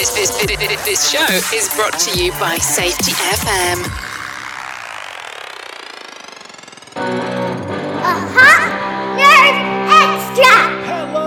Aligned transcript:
This, 0.00 0.14
this, 0.14 0.30
this, 0.46 0.84
this 0.86 1.10
show 1.10 1.26
is 1.54 1.68
brought 1.76 1.92
to 1.98 2.18
you 2.18 2.32
by 2.40 2.56
Safety 2.56 3.12
FM. 3.12 3.84
A 6.96 7.00
Hop 8.32 8.62
Nerd 9.20 9.56
extra. 10.00 10.56
Hello! 10.86 11.26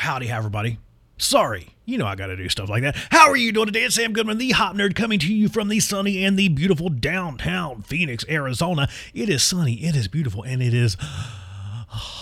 Howdy, 0.00 0.28
everybody. 0.32 0.80
Sorry, 1.16 1.68
you 1.84 1.96
know 1.96 2.06
I 2.06 2.16
gotta 2.16 2.34
do 2.36 2.48
stuff 2.48 2.68
like 2.68 2.82
that. 2.82 2.96
How 3.12 3.28
are 3.28 3.36
you 3.36 3.52
doing 3.52 3.66
today? 3.66 3.84
It's 3.84 3.94
Sam 3.94 4.12
Goodman, 4.12 4.38
the 4.38 4.50
Hop 4.50 4.74
Nerd, 4.74 4.96
coming 4.96 5.20
to 5.20 5.32
you 5.32 5.48
from 5.48 5.68
the 5.68 5.78
sunny 5.78 6.24
and 6.24 6.36
the 6.36 6.48
beautiful 6.48 6.88
downtown 6.88 7.82
Phoenix, 7.82 8.24
Arizona. 8.28 8.88
It 9.14 9.28
is 9.28 9.44
sunny, 9.44 9.74
it 9.74 9.94
is 9.94 10.08
beautiful, 10.08 10.42
and 10.42 10.60
it 10.60 10.74
is 10.74 10.96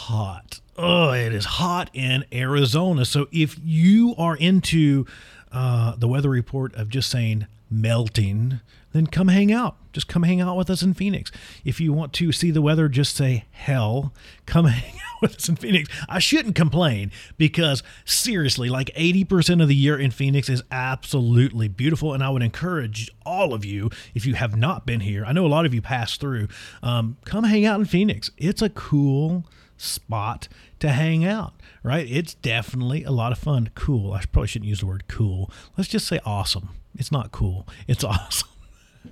hot. 0.08 0.60
Oh, 0.78 1.10
it 1.12 1.34
is 1.34 1.44
hot 1.44 1.90
in 1.92 2.24
Arizona. 2.32 3.04
So 3.04 3.28
if 3.30 3.56
you 3.62 4.14
are 4.16 4.36
into 4.36 5.04
uh, 5.52 5.96
the 5.96 6.08
weather 6.08 6.30
report 6.30 6.74
of 6.74 6.88
just 6.88 7.10
saying 7.10 7.46
melting, 7.70 8.60
then 8.92 9.06
come 9.06 9.28
hang 9.28 9.52
out. 9.52 9.76
Just 9.92 10.08
come 10.08 10.22
hang 10.22 10.40
out 10.40 10.56
with 10.56 10.70
us 10.70 10.80
in 10.80 10.94
Phoenix. 10.94 11.30
If 11.62 11.78
you 11.78 11.92
want 11.92 12.14
to 12.14 12.32
see 12.32 12.50
the 12.50 12.62
weather, 12.62 12.88
just 12.88 13.16
say 13.16 13.44
hell. 13.50 14.14
Come 14.46 14.64
hang 14.66 14.94
out 14.94 15.20
with 15.20 15.36
us 15.36 15.48
in 15.50 15.56
Phoenix. 15.56 15.90
I 16.08 16.20
shouldn't 16.20 16.54
complain 16.54 17.12
because 17.36 17.82
seriously, 18.06 18.70
like 18.70 18.90
80% 18.96 19.60
of 19.60 19.68
the 19.68 19.76
year 19.76 19.98
in 19.98 20.10
Phoenix 20.10 20.48
is 20.48 20.62
absolutely 20.70 21.68
beautiful. 21.68 22.14
And 22.14 22.24
I 22.24 22.30
would 22.30 22.42
encourage 22.42 23.10
all 23.26 23.52
of 23.52 23.62
you, 23.62 23.90
if 24.14 24.24
you 24.24 24.36
have 24.36 24.56
not 24.56 24.86
been 24.86 25.00
here, 25.00 25.26
I 25.26 25.32
know 25.32 25.44
a 25.44 25.48
lot 25.48 25.66
of 25.66 25.74
you 25.74 25.82
pass 25.82 26.16
through, 26.16 26.48
um, 26.82 27.18
come 27.26 27.44
hang 27.44 27.66
out 27.66 27.78
in 27.78 27.84
Phoenix. 27.84 28.30
It's 28.38 28.62
a 28.62 28.70
cool 28.70 29.44
spot 29.78 30.48
to 30.80 30.90
hang 30.90 31.24
out, 31.24 31.54
right? 31.82 32.06
It's 32.08 32.34
definitely 32.34 33.04
a 33.04 33.10
lot 33.10 33.32
of 33.32 33.38
fun. 33.38 33.70
Cool. 33.74 34.12
I 34.12 34.22
probably 34.30 34.48
shouldn't 34.48 34.68
use 34.68 34.80
the 34.80 34.86
word 34.86 35.08
cool. 35.08 35.50
Let's 35.76 35.88
just 35.88 36.06
say 36.06 36.20
awesome. 36.24 36.70
It's 36.96 37.12
not 37.12 37.32
cool, 37.32 37.66
it's 37.86 38.04
awesome. 38.04 38.48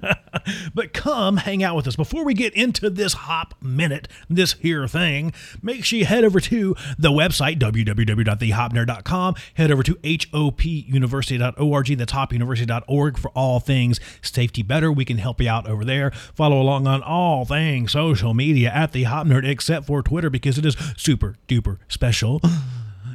but 0.75 0.93
come 0.93 1.39
hang 1.39 1.63
out 1.63 1.77
with 1.77 1.87
us. 1.87 1.97
Before 1.97 2.25
we 2.25 2.35
get 2.35 2.53
into 2.55 2.91
this 2.91 3.13
hop 3.15 3.55
minute, 3.63 4.09
this 4.29 4.55
here 4.55 4.87
thing, 4.87 5.33
make 5.63 5.85
sure 5.85 5.99
you 5.99 6.05
head 6.05 6.25
over 6.25 6.41
to 6.41 6.75
the 6.99 7.11
website, 7.11 7.59
www.thehopnerd.com. 7.59 9.35
Head 9.55 9.71
over 9.71 9.83
to 9.83 9.95
hopuniversity.org. 9.95 11.87
That's 11.99 12.13
hopuniversity.org 12.13 13.19
for 13.19 13.31
all 13.31 13.61
things 13.61 14.01
safety 14.23 14.63
better. 14.63 14.93
We 14.93 15.05
can 15.05 15.19
help 15.19 15.41
you 15.41 15.49
out 15.49 15.69
over 15.69 15.85
there. 15.85 16.11
Follow 16.11 16.61
along 16.61 16.87
on 16.87 17.03
all 17.03 17.45
things 17.45 17.93
social 17.93 18.35
media 18.35 18.71
at 18.71 18.93
the 18.93 19.05
Hop 19.05 19.27
Nerd, 19.27 19.49
except 19.49 19.87
for 19.87 20.03
Twitter, 20.03 20.31
because 20.31 20.59
it 20.59 20.67
is 20.67 20.77
super 20.97 21.37
duper 21.49 21.79
special. 21.89 22.41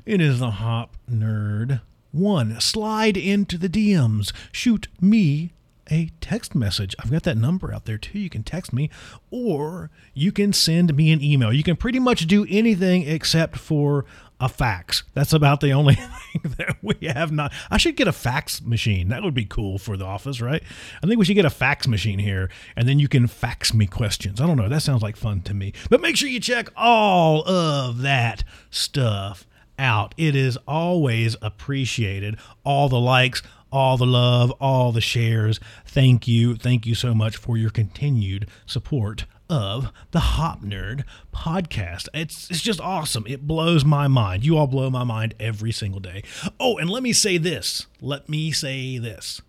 It 0.06 0.20
is 0.20 0.40
the 0.40 0.52
Hop 0.52 0.98
Nerd. 1.10 1.82
One, 2.12 2.60
slide 2.60 3.16
into 3.16 3.58
the 3.58 3.70
DMs. 3.70 4.34
Shoot 4.52 4.88
me 5.00 5.54
a 5.92 6.10
text 6.22 6.56
message. 6.56 6.96
I've 7.00 7.12
got 7.12 7.24
that 7.24 7.38
number 7.38 7.74
out 7.74 7.86
there 7.86 7.98
too. 7.98 8.18
You 8.18 8.30
can 8.30 8.44
text 8.44 8.72
me 8.72 8.90
or 9.30 9.92
you 10.14 10.32
can 10.32 10.54
send 10.54 10.96
me 10.96 11.12
an 11.12 11.22
email. 11.22 11.52
You 11.52 11.64
can 11.64 11.76
pretty 11.76 12.00
much 12.00 12.26
do 12.28 12.48
anything 12.50 13.08
except 13.08 13.58
for 13.58 14.06
a 14.40 14.50
fax. 14.50 15.04
That's 15.14 15.34
about 15.34 15.60
the 15.60 15.72
only 15.72 15.96
thing 16.34 16.56
that 16.58 16.78
we 16.82 17.08
have 17.08 17.32
not. 17.32 17.54
I 17.70 17.78
should 17.78 17.96
get 17.96 18.08
a 18.08 18.14
fax 18.14 18.62
machine. 18.62 19.10
That 19.10 19.22
would 19.22 19.36
be 19.36 19.46
cool 19.46 19.78
for 19.78 19.98
the 19.98 20.06
office, 20.06 20.42
right? 20.42 20.64
I 21.04 21.08
think 21.08 21.20
we 21.20 21.26
should 21.26 21.36
get 21.36 21.46
a 21.46 21.52
fax 21.52 21.88
machine 21.88 22.20
here 22.20 22.50
and 22.76 22.88
then 22.88 22.98
you 22.98 23.08
can 23.08 23.28
fax 23.28 23.74
me 23.74 23.86
questions. 23.86 24.42
I 24.42 24.48
don't 24.48 24.58
know. 24.58 24.70
That 24.70 24.82
sounds 24.82 25.04
like 25.04 25.16
fun 25.16 25.42
to 25.42 25.54
me. 25.54 25.74
But 25.90 26.02
make 26.02 26.16
sure 26.16 26.30
you 26.30 26.40
check 26.40 26.70
all 26.76 27.48
of 27.48 28.00
that 28.02 28.44
stuff 28.70 29.46
out. 29.78 30.14
It 30.18 30.36
is 30.36 30.58
always 30.68 31.36
appreciated. 31.42 32.38
All 32.64 32.88
the 32.88 33.00
likes, 33.00 33.42
all 33.72 33.98
the 33.98 34.06
love, 34.06 34.52
all 34.60 34.92
the 34.92 35.02
shares. 35.02 35.60
Thank 35.86 36.28
you. 36.28 36.56
Thank 36.56 36.86
you 36.86 36.96
so 36.96 37.14
much 37.14 37.38
for 37.38 37.58
your 37.58 37.70
continued 37.70 38.48
support 38.66 39.26
of 39.50 39.92
the 40.12 40.20
Hop 40.20 40.62
Nerd 40.62 41.04
podcast. 41.34 42.08
It's 42.14 42.50
it's 42.50 42.62
just 42.62 42.80
awesome. 42.80 43.26
It 43.28 43.46
blows 43.46 43.84
my 43.84 44.08
mind. 44.08 44.46
You 44.46 44.58
all 44.58 44.68
blow 44.68 44.90
my 44.90 45.04
mind 45.04 45.36
every 45.40 45.72
single 45.74 46.00
day. 46.00 46.24
Oh, 46.60 46.78
and 46.78 46.90
let 46.90 47.04
me 47.04 47.12
say 47.12 47.38
this. 47.38 47.86
Let 48.00 48.30
me 48.30 48.52
say 48.52 48.98
this. 48.98 49.42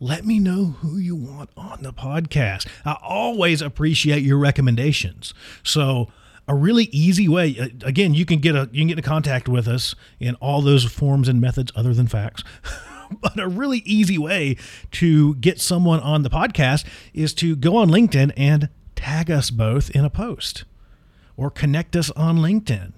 Let 0.00 0.24
me 0.24 0.38
know 0.38 0.76
who 0.80 0.96
you 0.96 1.16
want 1.16 1.50
on 1.56 1.82
the 1.82 1.92
podcast. 1.92 2.68
I 2.84 2.96
always 3.02 3.62
appreciate 3.62 4.22
your 4.22 4.38
recommendations. 4.38 5.34
So 5.62 6.08
a 6.46 6.54
really 6.54 6.84
easy 6.84 7.28
way 7.28 7.56
uh, 7.60 7.68
again 7.86 8.14
you 8.14 8.24
can 8.24 8.38
get 8.38 8.56
a 8.56 8.70
you 8.72 8.80
can 8.80 8.88
get 8.88 8.98
in 8.98 9.04
contact 9.04 9.48
with 9.48 9.68
us 9.68 9.94
in 10.18 10.34
all 10.36 10.62
those 10.62 10.84
forms 10.84 11.28
and 11.28 11.40
methods 11.40 11.70
other 11.76 11.92
than 11.92 12.06
fax 12.06 12.42
but 13.20 13.38
a 13.38 13.48
really 13.48 13.78
easy 13.78 14.18
way 14.18 14.56
to 14.92 15.34
get 15.36 15.60
someone 15.60 16.00
on 16.00 16.22
the 16.22 16.30
podcast 16.30 16.84
is 17.14 17.34
to 17.34 17.56
go 17.56 17.76
on 17.76 17.88
linkedin 17.88 18.32
and 18.36 18.68
tag 18.96 19.30
us 19.30 19.50
both 19.50 19.90
in 19.90 20.04
a 20.04 20.10
post 20.10 20.64
or 21.36 21.50
connect 21.50 21.94
us 21.94 22.10
on 22.12 22.38
linkedin 22.38 22.92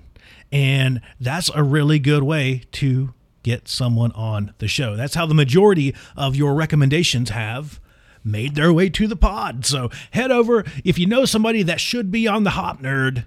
and 0.53 1.01
that's 1.21 1.51
a 1.55 1.63
really 1.63 1.99
good 1.99 2.23
way 2.23 2.63
to 2.73 3.13
get 3.43 3.69
someone 3.69 4.13
on 4.13 4.53
the 4.59 4.69
show 4.69 4.97
that's 4.97 5.15
how 5.15 5.27
the 5.27 5.35
majority 5.35 5.95
of 6.17 6.37
your 6.37 6.55
recommendations 6.55 7.31
have 7.31 7.81
made 8.23 8.55
their 8.55 8.73
way 8.73 8.89
to 8.89 9.07
the 9.07 9.17
pod 9.17 9.65
so 9.65 9.91
head 10.11 10.31
over 10.31 10.65
if 10.85 10.99
you 10.99 11.07
know 11.07 11.25
somebody 11.25 11.63
that 11.63 11.81
should 11.81 12.11
be 12.11 12.27
on 12.27 12.45
the 12.45 12.51
hop 12.51 12.83
nerd 12.83 13.25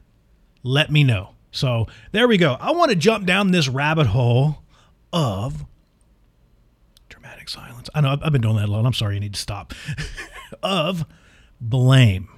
let 0.63 0.89
me 0.89 1.03
know. 1.03 1.31
So 1.51 1.87
there 2.11 2.27
we 2.27 2.37
go. 2.37 2.57
I 2.59 2.71
want 2.71 2.89
to 2.89 2.95
jump 2.95 3.27
down 3.27 3.51
this 3.51 3.67
rabbit 3.67 4.07
hole 4.07 4.63
of 5.11 5.65
silence. 7.49 7.89
I 7.93 8.01
know 8.01 8.17
I've 8.21 8.31
been 8.31 8.41
doing 8.41 8.57
that 8.57 8.69
a 8.69 8.71
lot. 8.71 8.85
I'm 8.85 8.93
sorry, 8.93 9.15
you 9.15 9.21
need 9.21 9.33
to 9.33 9.39
stop. 9.39 9.73
of 10.63 11.05
blame. 11.59 12.29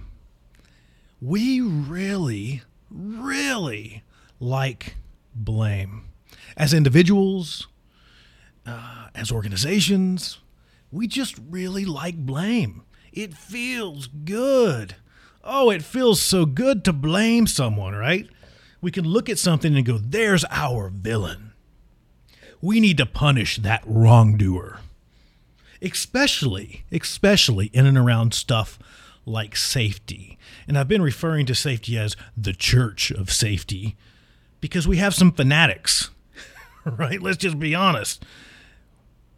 We 1.22 1.62
really, 1.62 2.62
really 2.90 4.04
like 4.40 4.96
blame. 5.34 6.06
As 6.58 6.74
individuals, 6.74 7.68
uh, 8.66 9.08
as 9.16 9.32
organizations, 9.32 10.40
we 10.92 11.08
just 11.08 11.36
really 11.50 11.86
like 11.86 12.18
blame. 12.18 12.84
It 13.12 13.34
feels 13.34 14.08
good. 14.08 14.96
Oh, 15.44 15.70
it 15.70 15.84
feels 15.84 16.22
so 16.22 16.46
good 16.46 16.84
to 16.86 16.94
blame 16.94 17.48
someone, 17.48 17.94
right? 17.94 18.28
We 18.82 18.92
can 18.92 19.06
look 19.06 19.30
at 19.30 19.40
something 19.40 19.76
and 19.76 19.86
go, 19.86 19.98
there's 19.98 20.46
our 20.50 20.90
villain. 20.90 21.54
We 22.62 22.80
need 22.80 22.98
to 22.98 23.06
punish 23.06 23.58
that 23.58 23.84
wrongdoer. 23.86 24.80
Especially, 25.86 26.84
especially 26.92 27.68
in 27.68 27.86
and 27.86 27.98
around 27.98 28.34
stuff 28.34 28.80
like 29.26 29.56
safety. 29.56 30.38
And 30.68 30.78
I've 30.78 30.88
been 30.88 31.02
referring 31.02 31.46
to 31.46 31.56
safety 31.56 31.98
as 31.98 32.16
the 32.36 32.54
church 32.54 33.12
of 33.12 33.32
safety 33.32 33.96
because 34.62 34.88
we 34.88 34.98
have 34.98 35.14
some 35.14 35.32
fanatics, 35.32 36.10
right? 36.86 37.22
Let's 37.22 37.38
just 37.38 37.60
be 37.60 37.76
honest. 37.76 38.26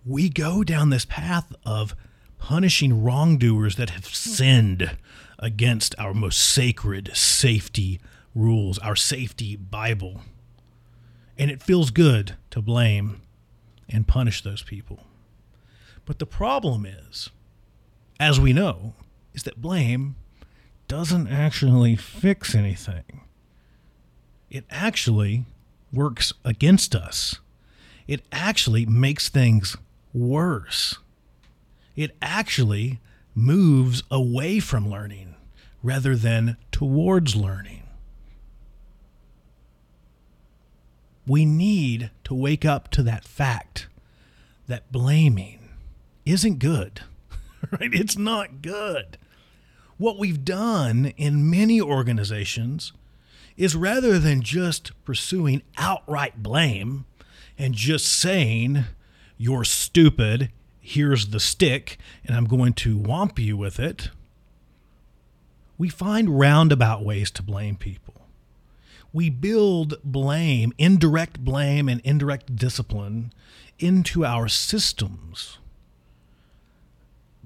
We 0.06 0.30
go 0.30 0.63
down 0.63 0.90
this 0.90 1.06
path 1.06 1.53
of 1.66 1.96
punishing 2.38 3.03
wrongdoers 3.03 3.75
that 3.75 3.90
have 3.90 4.06
sinned 4.06 4.97
against 5.40 5.96
our 6.00 6.13
most 6.13 6.40
sacred 6.40 7.12
safety 7.13 8.00
rules, 8.34 8.78
our 8.80 8.96
safety 8.96 9.56
Bible. 9.56 10.22
And 11.38 11.52
it 11.52 11.62
feels 11.62 11.91
good 11.91 12.36
to 12.52 12.62
blame 12.62 13.22
and 13.90 14.07
punish 14.07 14.41
those 14.41 14.62
people. 14.62 15.03
But 16.07 16.19
the 16.19 16.25
problem 16.25 16.85
is, 16.85 17.29
as 18.18 18.40
we 18.40 18.53
know, 18.53 18.94
is 19.34 19.44
that 19.44 19.62
blame 19.62 20.16
doesn't 20.88 21.28
actually 21.28 21.97
fix 21.97 22.56
anything. 22.56 23.22
It 24.50 24.63
actually 24.71 25.44
works 25.92 26.31
against 26.45 26.95
us. 26.95 27.39
It 28.07 28.21
actually 28.31 28.86
makes 28.86 29.27
things 29.27 29.75
worse. 30.13 30.98
It 31.98 32.15
actually 32.21 33.01
moves 33.36 34.01
away 34.09 34.62
from 34.62 34.89
learning 34.89 35.36
rather 35.83 36.15
than 36.15 36.56
towards 36.71 37.36
learning. 37.36 37.83
We 41.27 41.44
need 41.44 42.12
to 42.24 42.33
wake 42.33 42.63
up 42.63 42.89
to 42.92 43.04
that 43.04 43.25
fact 43.25 43.89
that 44.68 44.89
blaming 44.89 45.67
isn't 46.31 46.59
good, 46.59 47.01
right? 47.71 47.94
It's 47.94 48.18
not 48.18 48.62
good. 48.62 49.18
What 49.97 50.19
we've 50.19 50.45
done 50.45 51.13
in 51.18 51.50
many 51.50 51.81
organizations 51.81 52.94
is 53.56 53.75
rather 53.75 54.19
than 54.19 54.41
just 54.41 54.91
pursuing 55.03 55.63
outright 55.77 56.44
blame 56.44 57.06
and 57.57 57.74
just 57.74 58.07
saying, 58.07 58.85
you're 59.38 59.63
stupid, 59.63 60.51
here's 60.79 61.27
the 61.29 61.39
stick, 61.39 61.97
and 62.25 62.35
I'm 62.38 62.45
going 62.45 62.73
to 62.73 63.00
whomp 63.00 63.39
you 63.39 63.57
with 63.57 63.80
it, 63.80 64.09
we 65.77 65.89
find 65.89 66.39
roundabout 66.39 67.03
ways 67.03 67.31
to 67.31 67.44
blame 67.44 67.75
people. 67.75 68.13
we 69.13 69.30
build 69.30 69.95
blame, 70.03 70.73
indirect 70.77 71.44
blame, 71.44 71.89
and 71.89 72.01
indirect 72.01 72.56
discipline 72.56 73.31
into 73.80 74.25
our 74.25 74.47
systems. 74.47 75.57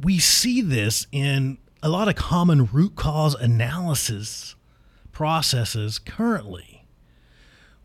We 0.02 0.18
see 0.20 0.62
this 0.62 1.06
in 1.12 1.60
a 1.84 1.90
lot 1.90 2.08
of 2.08 2.16
common 2.16 2.66
root 2.66 2.96
cause 2.96 3.36
analysis 3.36 4.56
processes 5.12 6.00
currently 6.00 6.86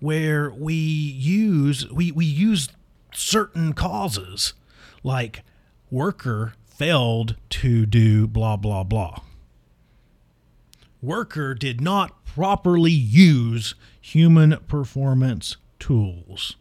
where 0.00 0.50
we 0.50 0.74
use 0.74 1.90
we, 1.90 2.12
we 2.12 2.24
use 2.24 2.68
certain 3.14 3.72
causes 3.72 4.54
like 5.02 5.42
worker 5.90 6.54
failed 6.64 7.36
to 7.50 7.86
do 7.86 8.26
blah 8.26 8.56
blah 8.56 8.84
blah. 8.84 9.20
Worker 11.02 11.54
did 11.54 11.80
not 11.80 12.24
properly 12.24 12.92
use 12.92 13.74
human 14.00 14.56
performance 14.68 15.56
tools. 15.78 16.56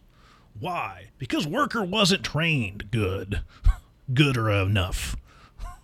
Why? 0.57 1.09
Because 1.17 1.47
worker 1.47 1.83
wasn't 1.83 2.23
trained 2.23 2.91
good 2.91 3.41
good 4.13 4.37
or 4.37 4.49
enough 4.49 5.15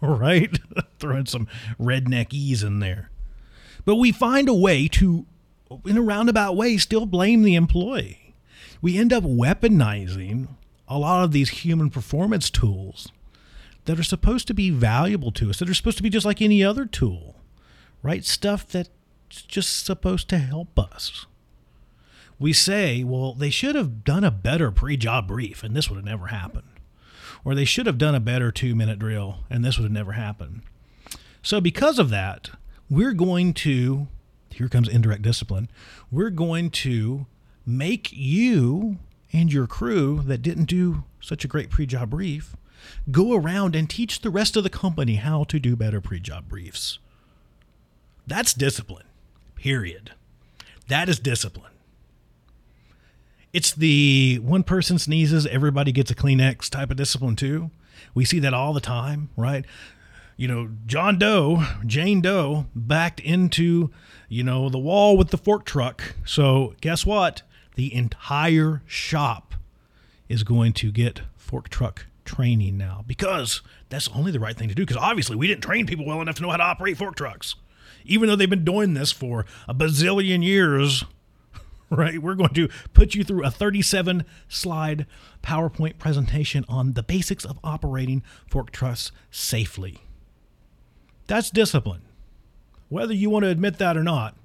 right 0.19 0.59
throwing 0.99 1.25
some 1.25 1.47
redneck 1.79 2.33
ease 2.33 2.63
in 2.63 2.79
there 2.79 3.09
but 3.85 3.95
we 3.95 4.11
find 4.11 4.47
a 4.47 4.53
way 4.53 4.87
to 4.87 5.25
in 5.85 5.97
a 5.97 6.01
roundabout 6.01 6.55
way, 6.55 6.77
still 6.77 7.05
blame 7.05 7.43
the 7.43 7.55
employee. 7.55 8.35
We 8.81 8.97
end 8.97 9.13
up 9.13 9.23
weaponizing 9.23 10.49
a 10.87 10.97
lot 10.97 11.23
of 11.23 11.31
these 11.31 11.49
human 11.49 11.89
performance 11.89 12.49
tools 12.49 13.11
that 13.85 13.99
are 13.99 14.03
supposed 14.03 14.47
to 14.47 14.53
be 14.53 14.69
valuable 14.69 15.31
to 15.31 15.49
us, 15.49 15.59
that 15.59 15.69
are 15.69 15.73
supposed 15.73 15.97
to 15.97 16.03
be 16.03 16.09
just 16.09 16.25
like 16.25 16.41
any 16.41 16.63
other 16.63 16.85
tool, 16.85 17.35
right? 18.03 18.25
Stuff 18.25 18.67
that's 18.67 18.89
just 19.29 19.85
supposed 19.85 20.27
to 20.29 20.37
help 20.37 20.77
us. 20.77 21.25
We 22.37 22.53
say, 22.53 23.03
well, 23.03 23.33
they 23.33 23.49
should 23.49 23.75
have 23.75 24.03
done 24.03 24.23
a 24.23 24.31
better 24.31 24.71
pre 24.71 24.97
job 24.97 25.27
brief, 25.27 25.63
and 25.63 25.75
this 25.75 25.89
would 25.89 25.97
have 25.97 26.05
never 26.05 26.27
happened. 26.27 26.80
Or 27.43 27.55
they 27.55 27.65
should 27.65 27.85
have 27.85 27.97
done 27.97 28.15
a 28.15 28.19
better 28.19 28.51
two 28.51 28.75
minute 28.75 28.99
drill, 28.99 29.39
and 29.49 29.63
this 29.63 29.77
would 29.77 29.83
have 29.83 29.91
never 29.91 30.13
happened. 30.13 30.61
So, 31.41 31.59
because 31.59 31.97
of 31.97 32.09
that, 32.09 32.51
we're 32.89 33.13
going 33.13 33.53
to 33.55 34.07
here 34.53 34.69
comes 34.69 34.87
indirect 34.87 35.21
discipline. 35.21 35.69
We're 36.11 36.29
going 36.29 36.69
to 36.71 37.25
make 37.65 38.11
you 38.11 38.97
and 39.33 39.51
your 39.51 39.67
crew 39.67 40.21
that 40.25 40.41
didn't 40.41 40.65
do 40.65 41.03
such 41.21 41.45
a 41.45 41.47
great 41.47 41.69
pre 41.69 41.85
job 41.85 42.09
brief 42.09 42.55
go 43.11 43.33
around 43.33 43.75
and 43.75 43.89
teach 43.89 44.21
the 44.21 44.29
rest 44.29 44.57
of 44.57 44.63
the 44.63 44.69
company 44.69 45.15
how 45.15 45.43
to 45.45 45.59
do 45.59 45.75
better 45.75 46.01
pre 46.01 46.19
job 46.19 46.47
briefs. 46.47 46.99
That's 48.27 48.53
discipline, 48.53 49.05
period. 49.55 50.11
That 50.87 51.09
is 51.09 51.19
discipline. 51.19 51.70
It's 53.53 53.73
the 53.73 54.39
one 54.41 54.63
person 54.63 54.97
sneezes, 54.97 55.45
everybody 55.47 55.91
gets 55.91 56.11
a 56.11 56.15
Kleenex 56.15 56.69
type 56.69 56.89
of 56.91 56.97
discipline, 56.97 57.35
too. 57.35 57.71
We 58.13 58.25
see 58.25 58.39
that 58.39 58.53
all 58.53 58.73
the 58.73 58.81
time, 58.81 59.29
right? 59.35 59.65
you 60.41 60.47
know, 60.47 60.69
John 60.87 61.19
Doe, 61.19 61.63
Jane 61.85 62.19
Doe, 62.19 62.65
backed 62.73 63.19
into, 63.19 63.91
you 64.27 64.43
know, 64.43 64.69
the 64.69 64.79
wall 64.79 65.15
with 65.15 65.29
the 65.29 65.37
fork 65.37 65.65
truck. 65.65 66.15
So 66.25 66.73
guess 66.81 67.05
what? 67.05 67.43
The 67.75 67.93
entire 67.93 68.81
shop 68.87 69.53
is 70.27 70.41
going 70.41 70.73
to 70.73 70.91
get 70.91 71.21
fork 71.37 71.69
truck 71.69 72.07
training 72.25 72.75
now 72.75 73.03
because 73.05 73.61
that's 73.89 74.09
only 74.15 74.31
the 74.31 74.39
right 74.39 74.57
thing 74.57 74.67
to 74.67 74.73
do. 74.73 74.81
Because 74.81 74.97
obviously 74.97 75.35
we 75.35 75.45
didn't 75.45 75.61
train 75.61 75.85
people 75.85 76.07
well 76.07 76.21
enough 76.21 76.37
to 76.37 76.41
know 76.41 76.49
how 76.49 76.57
to 76.57 76.63
operate 76.63 76.97
fork 76.97 77.13
trucks, 77.15 77.53
even 78.03 78.27
though 78.27 78.35
they've 78.35 78.49
been 78.49 78.65
doing 78.65 78.95
this 78.95 79.11
for 79.11 79.45
a 79.67 79.75
bazillion 79.75 80.43
years. 80.43 81.03
Right, 81.97 82.21
we're 82.21 82.35
going 82.35 82.53
to 82.53 82.69
put 82.93 83.15
you 83.15 83.25
through 83.25 83.43
a 83.43 83.51
37 83.51 84.23
slide 84.47 85.05
PowerPoint 85.43 85.97
presentation 85.97 86.63
on 86.69 86.93
the 86.93 87.03
basics 87.03 87.43
of 87.43 87.59
operating 87.65 88.23
fork 88.47 88.71
trucks 88.71 89.11
safely. 89.29 89.97
That's 91.27 91.49
discipline. 91.49 92.03
Whether 92.87 93.13
you 93.13 93.29
want 93.29 93.43
to 93.43 93.49
admit 93.49 93.77
that 93.79 93.97
or 93.97 94.03
not, 94.03 94.37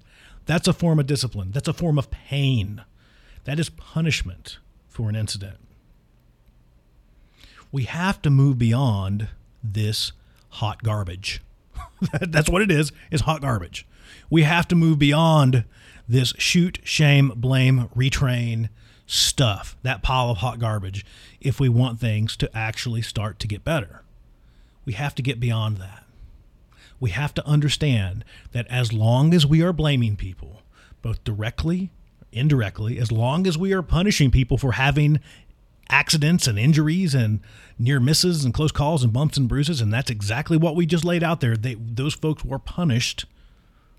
that's 0.47 0.67
a 0.67 0.73
form 0.73 0.99
of 0.99 1.07
discipline. 1.07 1.53
That's 1.53 1.69
a 1.69 1.73
form 1.73 1.99
of 1.99 2.11
pain. 2.11 2.83
That 3.45 3.61
is 3.61 3.69
punishment 3.71 4.59
for 4.89 5.09
an 5.09 5.15
incident. 5.15 5.59
We 7.71 7.85
have 7.85 8.21
to 8.23 8.31
move 8.31 8.59
beyond 8.59 9.29
this 9.63 10.11
hot 10.49 10.83
garbage. 10.83 11.43
that's 12.21 12.51
what 12.51 12.63
it 12.63 12.73
is, 12.73 12.91
is 13.13 13.21
hot 13.21 13.41
garbage. 13.41 13.87
We 14.31 14.43
have 14.43 14.67
to 14.69 14.75
move 14.75 14.99
beyond 14.99 15.65
this 16.09 16.33
shoot, 16.39 16.81
shame, 16.85 17.33
blame, 17.37 17.89
retrain 17.97 18.69
stuff, 19.07 19.77
that 19.83 20.03
pile 20.03 20.31
of 20.31 20.39
hot 20.39 20.59
garbage, 20.59 21.05
if 21.41 21.61
we 21.61 21.69
want 21.69 22.01
things 22.01 22.37
to 22.37 22.57
actually 22.57 23.03
start 23.03 23.39
to 23.39 23.49
get 23.49 23.65
better. 23.65 24.03
We 24.85 24.95
have 24.95 25.15
to 25.17 25.23
get 25.23 25.41
beyond 25.41 25.79
that 25.79 26.07
we 27.01 27.11
have 27.11 27.35
to 27.35 27.47
understand 27.47 28.25
that 28.53 28.67
as 28.69 28.93
long 28.93 29.35
as 29.35 29.47
we 29.47 29.63
are 29.63 29.73
blaming 29.73 30.17
people, 30.17 30.63
both 31.03 31.23
directly, 31.25 31.91
indirectly, 32.33 32.99
as 32.99 33.13
long 33.13 33.47
as 33.47 33.59
we 33.59 33.73
are 33.73 33.83
punishing 33.83 34.31
people 34.31 34.59
for 34.59 34.73
having 34.73 35.21
accidents 35.89 36.47
and 36.47 36.59
injuries 36.59 37.15
and 37.15 37.41
near 37.79 38.01
misses 38.01 38.45
and 38.45 38.53
close 38.53 38.73
calls 38.73 39.05
and 39.05 39.13
bumps 39.13 39.37
and 39.37 39.49
bruises, 39.49 39.81
and 39.81 39.93
that's 39.93 40.11
exactly 40.11 40.57
what 40.57 40.75
we 40.75 40.87
just 40.87 41.05
laid 41.05 41.23
out 41.23 41.41
there. 41.41 41.57
They, 41.57 41.75
those 41.75 42.15
folks 42.15 42.45
were 42.45 42.59
punished 42.59 43.27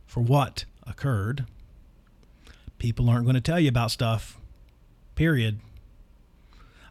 for 0.06 0.22
what 0.22 0.66
occurred. 0.86 1.46
People 2.78 3.10
aren't 3.10 3.26
going 3.26 3.36
to 3.36 3.42
tell 3.42 3.60
you 3.60 3.70
about 3.70 3.92
stuff. 3.92 4.40
Period. 5.16 5.60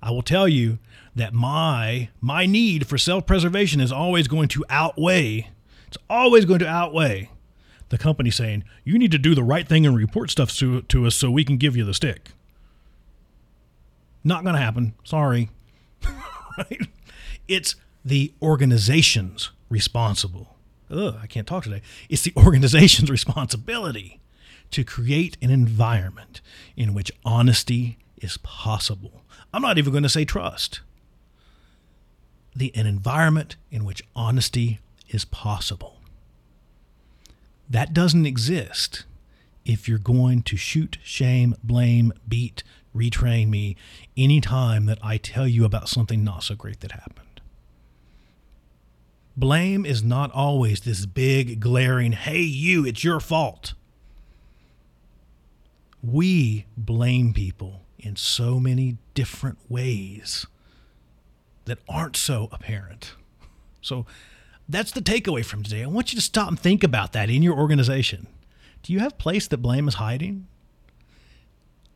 I 0.03 0.11
will 0.11 0.23
tell 0.23 0.47
you 0.49 0.79
that 1.15 1.33
my 1.33 2.11
my 2.21 2.47
need 2.47 2.87
for 2.87 2.99
self-preservation 2.99 3.81
is 3.81 3.91
always 3.91 4.29
going 4.29 4.49
to 4.49 4.65
outweigh 4.69 5.51
it's 5.87 5.97
always 6.11 6.45
going 6.45 6.59
to 6.61 6.69
outweigh 6.69 7.31
the 7.89 7.99
company 7.99 8.31
saying, 8.31 8.65
you 8.85 8.99
need 8.99 9.13
to 9.13 9.19
do 9.19 9.35
the 9.35 9.43
right 9.43 9.67
thing 9.67 9.87
and 9.87 9.97
report 9.97 10.31
stuff 10.31 10.53
to, 10.57 10.83
to 10.83 11.07
us 11.07 11.15
so 11.15 11.31
we 11.31 11.45
can 11.45 11.57
give 11.57 11.77
you 11.77 11.85
the 11.85 11.95
stick. 11.95 12.31
Not 14.25 14.43
going 14.43 14.57
to 14.57 14.61
happen. 14.61 14.95
Sorry. 15.05 15.51
right? 16.59 16.89
It's 17.47 17.77
the 18.05 18.33
organization's 18.43 19.51
responsible. 19.69 20.57
Ugh, 20.91 21.17
I 21.23 21.27
can't 21.27 21.47
talk 21.47 21.65
today. 21.65 21.83
It's 22.09 22.23
the 22.23 22.33
organization's 22.37 23.11
responsibility 23.11 24.21
to 24.71 24.85
create 24.85 25.37
an 25.41 25.51
environment 25.51 26.41
in 26.77 26.95
which 26.95 27.13
honesty 27.25 27.99
is 28.17 28.39
possible. 28.39 29.23
I'm 29.53 29.63
not 29.63 29.79
even 29.79 29.93
going 29.93 30.03
to 30.03 30.09
say 30.09 30.25
trust. 30.25 30.81
The, 32.55 32.75
an 32.75 32.87
environment 32.87 33.57
in 33.71 33.85
which 33.85 34.03
honesty 34.15 34.81
is 35.09 35.25
possible. 35.25 36.01
That 37.69 37.93
doesn't 37.93 38.27
exist 38.27 39.05
if 39.65 39.89
you're 39.89 39.99
going 39.99 40.43
to 40.43 40.57
shoot, 40.57 40.99
shame, 41.03 41.55
blame, 41.63 42.13
beat, 42.27 42.63
retrain 42.95 43.49
me 43.49 43.77
anytime 44.17 44.87
that 44.87 44.99
I 45.03 45.17
tell 45.19 45.47
you 45.47 45.65
about 45.65 45.89
something 45.89 46.25
not 46.25 46.45
so 46.45 46.55
great 46.55 46.81
that 46.81 46.93
happened. 46.93 47.41
Blame 49.37 49.85
is 49.85 50.03
not 50.03 50.33
always 50.33 50.81
this 50.81 51.05
big, 51.05 51.61
glaring, 51.61 52.13
hey, 52.13 52.41
you, 52.41 52.87
it's 52.87 53.05
your 53.05 53.21
fault. 53.21 53.75
We 56.03 56.67
blame 56.77 57.33
people 57.33 57.83
in 57.99 58.17
so 58.17 58.61
many 58.61 58.99
different 59.15 59.59
ways 59.69 60.47
that 61.65 61.79
aren't 61.89 62.17
so 62.17 62.49
apparent. 62.53 63.15
So 63.81 64.07
that's 64.69 64.93
the 64.93 65.01
takeaway 65.01 65.45
from 65.45 65.63
today. 65.63 65.83
I 65.83 65.87
want 65.87 66.13
you 66.13 66.19
to 66.19 66.25
stop 66.25 66.49
and 66.49 66.59
think 66.59 66.83
about 66.83 67.13
that 67.13 67.31
in 67.31 67.43
your 67.43 67.57
organization. 67.57 68.27
Do 68.83 68.93
you 68.93 69.01
have 69.01 69.19
place 69.19 69.49
that 69.49 69.59
blame 69.59 69.89
is 69.89 69.95
hiding? 69.95 70.47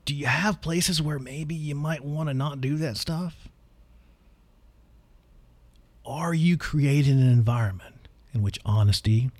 Do 0.04 0.14
you 0.14 0.26
have 0.26 0.60
places 0.60 1.00
where 1.00 1.18
maybe 1.18 1.54
you 1.54 1.74
might 1.74 2.04
want 2.04 2.28
to 2.28 2.34
not 2.34 2.60
do 2.60 2.76
that 2.78 2.96
stuff? 2.96 3.48
Are 6.04 6.34
you 6.34 6.56
creating 6.56 7.20
an 7.20 7.30
environment 7.30 8.08
in 8.34 8.42
which 8.42 8.58
honesty 8.64 9.30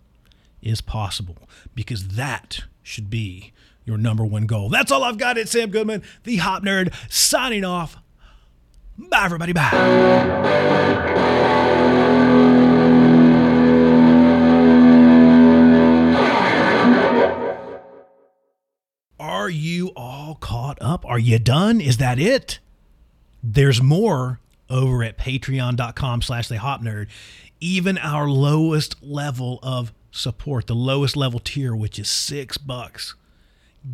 is 0.62 0.81
possible? 0.81 1.49
Because 1.75 2.09
that 2.09 2.64
should 2.83 3.11
be 3.11 3.52
your 3.90 3.99
number 3.99 4.25
one 4.25 4.47
goal. 4.47 4.68
That's 4.68 4.92
all 4.92 5.02
I've 5.02 5.18
got. 5.18 5.37
It's 5.37 5.50
Sam 5.50 5.70
Goodman, 5.70 6.04
the 6.23 6.37
Hop 6.37 6.62
Nerd, 6.62 6.94
signing 7.11 7.64
off. 7.64 7.97
Bye, 8.97 9.25
everybody. 9.25 9.52
Bye. 9.52 9.70
Are 19.18 19.50
you 19.50 19.88
all 19.97 20.37
caught 20.37 20.78
up? 20.80 21.04
Are 21.04 21.18
you 21.18 21.40
done? 21.40 21.80
Is 21.80 21.97
that 21.97 22.20
it? 22.20 22.61
There's 23.42 23.82
more 23.82 24.38
over 24.68 25.02
at 25.02 25.18
patreon.com 25.18 26.23
slash 26.23 26.47
the 26.47 26.59
hop 26.59 26.82
nerd. 26.82 27.09
Even 27.59 27.99
our 27.99 28.28
lowest 28.28 29.02
level 29.02 29.59
of 29.62 29.92
support, 30.12 30.66
the 30.68 30.75
lowest 30.75 31.16
level 31.16 31.40
tier, 31.40 31.75
which 31.75 31.99
is 31.99 32.09
six 32.09 32.56
bucks, 32.59 33.14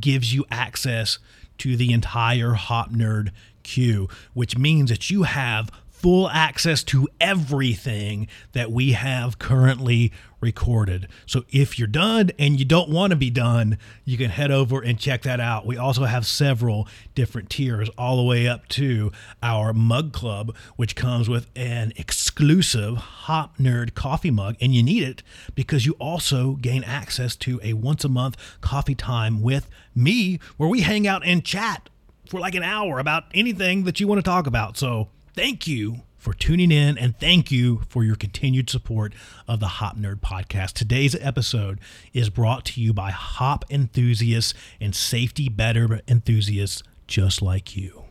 gives 0.01 0.35
you 0.35 0.45
access 0.51 1.19
to 1.59 1.77
the 1.77 1.93
entire 1.93 2.53
Hop 2.53 2.91
Nerd 2.91 3.31
queue, 3.63 4.09
which 4.35 4.59
means 4.59 4.91
that 4.91 5.11
you 5.11 5.25
have 5.25 5.71
full 6.07 6.31
access 6.31 6.85
to 6.85 7.09
everything 7.21 8.29
that 8.53 8.71
we 8.71 8.93
have 8.93 9.41
currently 9.41 10.13
recorded. 10.41 11.09
So 11.27 11.45
if 11.51 11.81
you're 11.81 11.89
done 11.89 12.31
and 12.39 12.61
you 12.61 12.65
don't 12.65 12.91
want 12.91 13.11
to 13.11 13.17
be 13.17 13.29
done, 13.29 13.77
you 14.05 14.17
can 14.17 14.31
head 14.31 14.53
over 14.53 14.81
and 14.81 15.01
check 15.01 15.23
that 15.23 15.41
out. 15.41 15.67
We 15.67 15.77
also 15.77 16.05
have 16.05 16.25
several 16.25 16.87
different 17.17 17.51
tiers, 17.51 17.91
all 17.99 18.19
the 18.19 18.23
way 18.23 18.47
up 18.47 18.69
to 18.69 19.11
our 19.43 19.73
mug 19.73 20.13
club, 20.13 20.55
which 20.77 20.95
comes 20.95 21.29
with 21.29 21.51
an 21.57 21.93
exclusive 21.97 22.99
Hop 22.99 23.59
Nerd 23.59 23.95
coffee 23.95 24.31
mug. 24.31 24.55
And 24.61 24.73
you 24.73 24.85
need 24.85 25.03
it 25.03 25.25
because 25.57 25.87
you 25.87 25.95
also 25.95 26.53
gain 26.53 26.85
access 26.85 27.35
to 27.35 27.59
a 27.65 27.73
once 27.73 28.05
a 28.05 28.09
month 28.09 28.37
coffee 28.61 28.95
time 28.95 29.43
with 29.43 29.69
me 29.93 30.39
where 30.57 30.69
we 30.69 30.83
hang 30.83 31.09
out 31.09 31.27
and 31.27 31.45
chat 31.45 31.91
for 32.31 32.39
like 32.39 32.55
an 32.55 32.63
hour 32.63 33.01
about 33.01 33.25
anything 33.35 33.83
that 33.83 33.99
you 33.99 34.07
want 34.07 34.21
to 34.21 34.23
talk 34.23 34.47
about. 34.47 34.77
So 34.77 35.09
thank 35.37 35.67
you 35.67 36.01
for 36.17 36.33
tuning 36.33 36.73
in 36.73 36.97
and 36.99 37.17
thank 37.21 37.53
you 37.53 37.83
for 37.89 38.03
your 38.03 38.17
continued 38.17 38.71
support 38.71 39.13
of 39.47 39.61
the 39.61 39.69
Hop 39.69 39.97
Nerd 39.97 40.21
podcast. 40.21 40.73
Today's 40.73 41.15
episode 41.17 41.79
is 42.15 42.31
brought 42.31 42.65
to 42.65 42.81
you 42.81 42.95
by 42.95 43.11
hop 43.11 43.65
enthusiasts 43.71 44.55
and 44.81 44.95
safety 44.95 45.49
better 45.49 46.01
enthusiasts 46.09 46.83
just 47.07 47.43
like 47.43 47.77
you. 47.77 48.06